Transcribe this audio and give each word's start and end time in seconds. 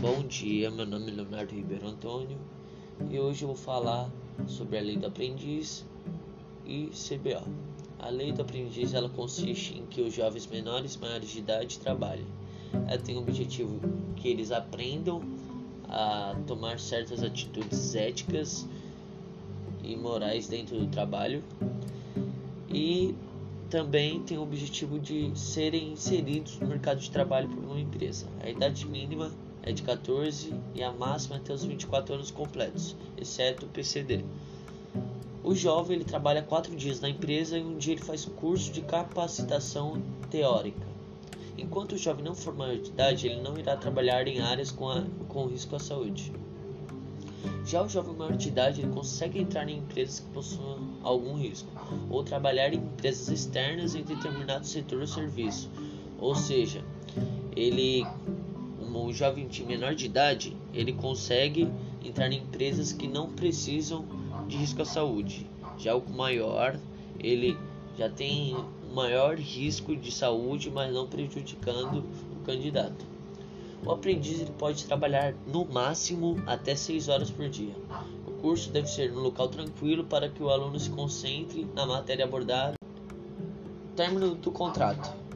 Bom 0.00 0.22
dia, 0.22 0.70
meu 0.70 0.86
nome 0.86 1.10
é 1.10 1.14
Leonardo 1.16 1.52
Ribeiro 1.52 1.88
Antônio 1.88 2.38
e 3.10 3.18
hoje 3.18 3.42
eu 3.42 3.48
vou 3.48 3.56
falar 3.56 4.08
sobre 4.46 4.78
a 4.78 4.80
lei 4.80 4.96
do 4.96 5.08
aprendiz 5.08 5.84
e 6.64 6.88
CBO. 6.90 7.42
A 7.98 8.08
lei 8.08 8.30
do 8.30 8.42
aprendiz 8.42 8.94
ela 8.94 9.08
consiste 9.08 9.76
em 9.76 9.86
que 9.86 10.00
os 10.00 10.14
jovens 10.14 10.46
menores 10.46 10.96
maiores 10.96 11.30
de 11.30 11.40
idade 11.40 11.80
trabalhem. 11.80 12.28
Ela 12.86 12.98
tem 12.98 13.16
o 13.16 13.22
objetivo 13.22 13.80
que 14.14 14.28
eles 14.28 14.52
aprendam 14.52 15.20
a 15.88 16.36
tomar 16.46 16.78
certas 16.78 17.20
atitudes 17.24 17.96
éticas 17.96 18.68
e 19.82 19.96
morais 19.96 20.46
dentro 20.46 20.78
do 20.78 20.86
trabalho 20.86 21.42
e 22.68 23.16
também 23.68 24.22
tem 24.22 24.38
o 24.38 24.42
objetivo 24.42 25.00
de 25.00 25.36
serem 25.36 25.94
inseridos 25.94 26.56
no 26.60 26.68
mercado 26.68 27.00
de 27.00 27.10
trabalho 27.10 27.48
por 27.48 27.64
uma 27.64 27.80
empresa. 27.80 28.28
A 28.40 28.48
idade 28.48 28.86
mínima 28.86 29.32
é 29.68 29.72
de 29.72 29.82
14 29.82 30.54
e 30.74 30.82
a 30.82 30.90
máxima 30.90 31.36
é 31.36 31.38
até 31.38 31.52
os 31.52 31.62
24 31.62 32.14
anos 32.14 32.30
completos, 32.30 32.96
exceto 33.18 33.66
o 33.66 33.68
PCD. 33.68 34.24
O 35.44 35.54
jovem 35.54 35.96
ele 35.96 36.06
trabalha 36.06 36.42
quatro 36.42 36.74
dias 36.74 37.00
na 37.00 37.10
empresa 37.10 37.58
e 37.58 37.62
um 37.62 37.76
dia 37.76 37.92
ele 37.92 38.02
faz 38.02 38.24
curso 38.24 38.72
de 38.72 38.80
capacitação 38.80 40.02
teórica. 40.30 40.86
Enquanto 41.58 41.92
o 41.92 41.98
jovem 41.98 42.24
não 42.24 42.34
for 42.34 42.54
maior 42.56 42.78
de 42.78 42.88
idade, 42.88 43.26
ele 43.26 43.42
não 43.42 43.58
irá 43.58 43.76
trabalhar 43.76 44.26
em 44.26 44.40
áreas 44.40 44.70
com, 44.70 44.88
a, 44.88 45.04
com 45.28 45.46
risco 45.46 45.76
à 45.76 45.78
saúde. 45.78 46.32
Já 47.66 47.82
o 47.82 47.88
jovem 47.88 48.16
maior 48.16 48.36
de 48.36 48.48
idade 48.48 48.80
ele 48.80 48.90
consegue 48.90 49.38
entrar 49.38 49.68
em 49.68 49.78
empresas 49.78 50.20
que 50.20 50.26
possuam 50.28 50.78
algum 51.02 51.36
risco 51.36 51.68
ou 52.08 52.24
trabalhar 52.24 52.72
em 52.72 52.78
empresas 52.78 53.28
externas 53.28 53.94
em 53.94 54.02
determinado 54.02 54.66
setor 54.66 55.00
ou 55.00 55.06
serviço. 55.06 55.70
Ou 56.18 56.34
seja, 56.34 56.82
ele 57.54 58.06
um 59.06 59.12
jovem 59.12 59.46
de 59.46 59.64
menor 59.64 59.94
de 59.94 60.06
idade, 60.06 60.56
ele 60.72 60.92
consegue 60.92 61.70
entrar 62.04 62.30
em 62.32 62.38
empresas 62.38 62.92
que 62.92 63.06
não 63.06 63.30
precisam 63.30 64.04
de 64.46 64.56
risco 64.56 64.82
à 64.82 64.84
saúde. 64.84 65.46
Já 65.78 65.94
o 65.94 66.10
maior, 66.10 66.78
ele 67.18 67.56
já 67.96 68.08
tem 68.08 68.56
maior 68.94 69.36
risco 69.36 69.94
de 69.94 70.10
saúde, 70.10 70.70
mas 70.70 70.92
não 70.92 71.06
prejudicando 71.06 72.04
o 72.32 72.44
candidato. 72.44 73.04
O 73.84 73.92
aprendiz 73.92 74.40
ele 74.40 74.52
pode 74.58 74.84
trabalhar 74.84 75.34
no 75.46 75.64
máximo 75.64 76.42
até 76.46 76.74
6 76.74 77.08
horas 77.08 77.30
por 77.30 77.48
dia. 77.48 77.74
O 78.26 78.32
curso 78.32 78.70
deve 78.70 78.88
ser 78.88 79.12
no 79.12 79.20
local 79.20 79.48
tranquilo 79.48 80.04
para 80.04 80.28
que 80.28 80.42
o 80.42 80.50
aluno 80.50 80.78
se 80.78 80.90
concentre 80.90 81.66
na 81.74 81.86
matéria 81.86 82.24
abordada. 82.24 82.74
Término 83.94 84.34
do 84.34 84.50
contrato. 84.50 85.27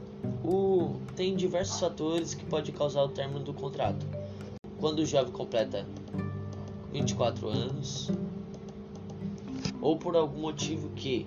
O, 0.43 0.99
tem 1.15 1.35
diversos 1.35 1.79
fatores 1.79 2.33
que 2.33 2.43
podem 2.45 2.73
causar 2.73 3.03
o 3.03 3.09
término 3.09 3.39
do 3.39 3.53
contrato. 3.53 4.05
Quando 4.79 4.99
o 4.99 5.05
jovem 5.05 5.31
completa 5.31 5.87
24 6.91 7.47
anos, 7.47 8.11
ou 9.81 9.97
por 9.97 10.15
algum 10.15 10.41
motivo 10.41 10.89
que 10.89 11.25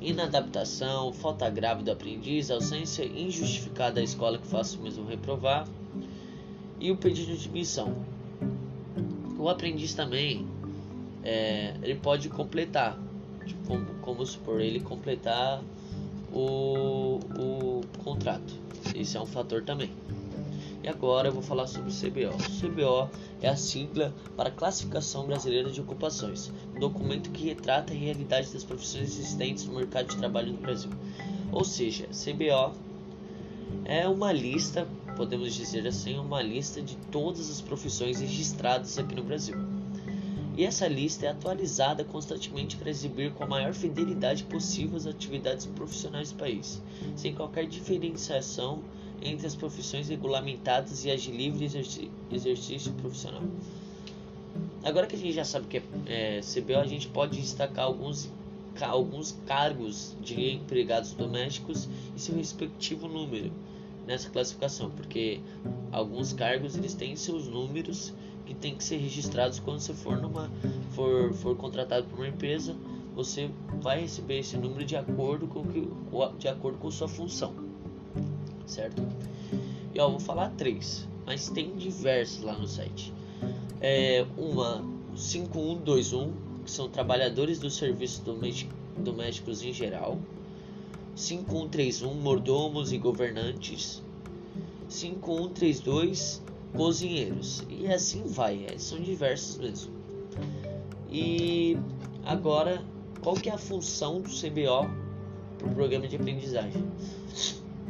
inadaptação, 0.00 1.12
falta 1.12 1.50
grave 1.50 1.82
do 1.82 1.90
aprendiz, 1.90 2.50
ausência 2.50 3.04
injustificada 3.04 3.96
da 3.96 4.02
escola 4.02 4.38
que 4.38 4.46
faça 4.46 4.78
o 4.78 4.82
mesmo 4.82 5.04
reprovar 5.06 5.66
e 6.80 6.90
o 6.90 6.96
pedido 6.96 7.36
de 7.36 7.48
admissão. 7.48 7.94
O 9.38 9.48
aprendiz 9.48 9.94
também 9.94 10.46
é, 11.22 11.74
ele 11.82 11.96
pode 11.96 12.28
completar, 12.28 12.98
tipo, 13.44 13.66
como, 13.66 13.86
como 14.00 14.26
supor 14.26 14.60
ele 14.60 14.80
completar 14.80 15.62
o, 16.32 17.20
o 17.38 17.80
contrato. 18.02 18.54
Esse 18.94 19.16
é 19.16 19.20
um 19.20 19.26
fator 19.26 19.62
também. 19.62 19.90
E 20.82 20.88
agora 20.88 21.28
eu 21.28 21.32
vou 21.32 21.42
falar 21.42 21.66
sobre 21.66 21.90
o 21.90 21.92
CBO. 21.92 22.36
O 22.36 22.60
CBO 22.60 23.10
é 23.42 23.48
a 23.48 23.56
sigla 23.56 24.14
para 24.36 24.50
Classificação 24.50 25.26
Brasileira 25.26 25.70
de 25.70 25.80
Ocupações, 25.80 26.52
um 26.74 26.80
documento 26.80 27.30
que 27.30 27.44
retrata 27.44 27.92
a 27.92 27.96
realidade 27.96 28.52
das 28.52 28.64
profissões 28.64 29.08
existentes 29.08 29.66
no 29.66 29.74
mercado 29.74 30.08
de 30.08 30.16
trabalho 30.16 30.52
no 30.52 30.58
Brasil. 30.58 30.90
Ou 31.52 31.64
seja, 31.64 32.06
CBO 32.06 32.74
é 33.84 34.06
uma 34.08 34.32
lista, 34.32 34.86
podemos 35.16 35.54
dizer 35.54 35.86
assim, 35.86 36.18
uma 36.18 36.42
lista 36.42 36.80
de 36.80 36.96
todas 37.10 37.50
as 37.50 37.60
profissões 37.60 38.20
registradas 38.20 38.98
aqui 38.98 39.14
no 39.14 39.22
Brasil. 39.22 39.56
E 40.58 40.64
essa 40.64 40.88
lista 40.88 41.24
é 41.24 41.28
atualizada 41.28 42.02
constantemente 42.02 42.76
para 42.76 42.90
exibir 42.90 43.32
com 43.32 43.44
a 43.44 43.46
maior 43.46 43.72
fidelidade 43.72 44.42
possível 44.42 44.96
as 44.96 45.06
atividades 45.06 45.66
profissionais 45.66 46.32
do 46.32 46.36
país, 46.36 46.82
sem 47.14 47.32
qualquer 47.32 47.64
diferenciação 47.64 48.82
entre 49.22 49.46
as 49.46 49.54
profissões 49.54 50.08
regulamentadas 50.08 51.04
e 51.04 51.12
as 51.12 51.22
de 51.22 51.30
livre 51.30 51.64
exercício 51.64 52.92
profissional. 52.94 53.42
Agora 54.82 55.06
que 55.06 55.14
a 55.14 55.18
gente 55.18 55.32
já 55.32 55.44
sabe 55.44 55.68
que 55.68 55.76
é, 55.76 56.38
é 56.38 56.40
CBO, 56.40 56.80
a 56.80 56.86
gente 56.88 57.06
pode 57.06 57.40
destacar 57.40 57.84
alguns, 57.84 58.28
alguns 58.80 59.38
cargos 59.46 60.16
de 60.20 60.54
empregados 60.54 61.12
domésticos 61.12 61.88
e 62.16 62.20
seu 62.20 62.34
respectivo 62.34 63.06
número 63.06 63.52
nessa 64.08 64.30
classificação, 64.30 64.90
porque 64.90 65.38
alguns 65.92 66.32
cargos 66.32 66.74
eles 66.74 66.94
têm 66.94 67.14
seus 67.14 67.46
números 67.46 68.14
que 68.46 68.54
tem 68.54 68.74
que 68.74 68.82
ser 68.82 68.96
registrados 68.96 69.60
quando 69.60 69.80
você 69.80 69.92
for 69.92 70.16
numa 70.16 70.50
for, 70.92 71.34
for 71.34 71.54
contratado 71.54 72.06
por 72.06 72.20
uma 72.20 72.28
empresa, 72.28 72.74
você 73.14 73.50
vai 73.82 74.00
receber 74.00 74.38
esse 74.38 74.56
número 74.56 74.82
de 74.86 74.96
acordo 74.96 75.46
com 75.46 75.62
que 75.62 75.86
de 76.38 76.48
acordo 76.48 76.78
com 76.78 76.90
sua 76.90 77.06
função, 77.06 77.54
certo? 78.66 79.02
E 79.94 80.00
ó, 80.00 80.08
vou 80.08 80.18
falar 80.18 80.48
três, 80.56 81.06
mas 81.26 81.50
tem 81.50 81.76
diversos 81.76 82.42
lá 82.42 82.56
no 82.56 82.66
site. 82.66 83.12
É 83.82 84.24
uma 84.38 84.82
5121 85.14 86.32
que 86.64 86.70
são 86.70 86.88
trabalhadores 86.88 87.58
dos 87.58 87.76
serviços 87.76 88.22
domésticos 88.96 89.62
em 89.62 89.72
geral. 89.72 90.18
5131 91.18 92.14
mordomos 92.14 92.92
e 92.92 92.98
governantes. 92.98 94.04
5132 94.88 96.40
cozinheiros. 96.72 97.66
E 97.68 97.88
assim 97.88 98.22
vai, 98.24 98.66
é, 98.66 98.78
são 98.78 99.00
diversos 99.00 99.58
mesmo. 99.58 99.92
E 101.10 101.76
agora, 102.24 102.84
qual 103.20 103.34
que 103.34 103.50
é 103.50 103.52
a 103.52 103.58
função 103.58 104.20
do 104.20 104.28
CBO 104.28 104.88
para 105.58 105.66
o 105.66 105.74
programa 105.74 106.06
de 106.06 106.14
aprendizagem? 106.14 106.84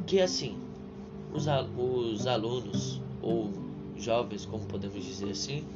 Que 0.07 0.21
é 0.21 0.23
assim, 0.23 0.57
os, 1.35 1.45
os 1.77 2.27
alunos 2.27 3.03
ou 3.21 3.51
jovens, 3.99 4.47
como 4.47 4.65
podemos 4.65 5.05
dizer 5.05 5.31
assim, 5.31 5.67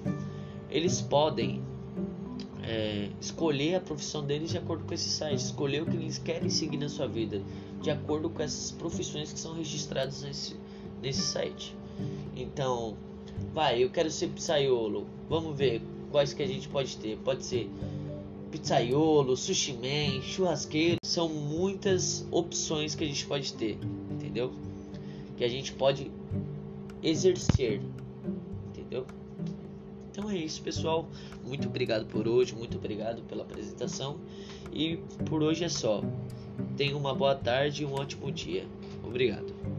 eles 0.71 1.03
podem 1.03 1.62
é, 2.62 3.09
escolher 3.21 3.77
a 3.77 3.81
profissão 3.81 4.25
deles 4.25 4.50
de 4.50 4.59
acordo 4.59 4.84
com 4.84 4.95
esse 4.95 5.09
site, 5.09 5.39
escolher 5.39 5.83
o 5.83 5.87
que 5.87 5.97
eles 5.97 6.19
querem 6.19 6.49
seguir 6.49 6.77
na 6.77 6.89
sua 6.89 7.06
vida, 7.06 7.43
de 7.81 7.91
acordo 7.91 8.31
com 8.31 8.43
essas 8.43 8.71
profissões 8.71 9.33
que 9.33 9.39
são 9.39 9.55
registradas 9.55 10.23
nesse, 10.23 10.56
nesse 11.03 11.23
site. 11.23 11.75
Então, 12.37 12.97
vai, 13.53 13.83
eu 13.83 13.91
quero 13.91 14.11
ser 14.11 14.28
pizzaiolo. 14.28 15.06
Vamos 15.28 15.56
ver 15.56 15.83
quais 16.11 16.33
que 16.33 16.43
a 16.43 16.47
gente 16.47 16.69
pode 16.69 16.97
ter. 16.97 17.17
Pode 17.19 17.45
ser 17.45 17.69
pizzaiolo, 18.50 19.37
sushi 19.37 19.73
man, 19.73 20.23
churrasqueiro. 20.23 20.99
São 21.03 21.29
muitas 21.29 22.27
opções 22.31 22.94
que 22.94 23.05
a 23.05 23.06
gente 23.06 23.27
pode 23.27 23.53
ter, 23.55 23.79
entendeu? 24.11 24.53
Que 25.37 25.44
a 25.44 25.49
gente 25.49 25.73
pode 25.73 26.11
exercer, 27.03 27.81
entendeu? 28.69 29.06
Então 30.12 30.31
é 30.31 30.37
isso, 30.37 30.61
pessoal. 30.61 31.09
Muito 31.43 31.69
obrigado 31.69 32.05
por 32.05 32.28
hoje, 32.28 32.55
muito 32.55 32.77
obrigado 32.77 33.23
pela 33.23 33.43
apresentação. 33.43 34.21
E 34.71 34.99
por 35.25 35.43
hoje 35.43 35.65
é 35.65 35.71
só. 35.71 36.03
Tenha 36.77 36.95
uma 36.95 37.15
boa 37.15 37.34
tarde 37.34 37.83
e 37.83 37.87
um 37.87 37.95
ótimo 37.95 38.31
dia. 38.31 38.67
Obrigado. 39.03 39.72